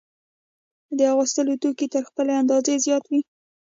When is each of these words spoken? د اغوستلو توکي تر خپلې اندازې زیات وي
د 0.97 0.99
اغوستلو 1.13 1.53
توکي 1.61 1.87
تر 1.93 2.03
خپلې 2.09 2.33
اندازې 2.41 2.73
زیات 2.85 3.03
وي 3.11 3.21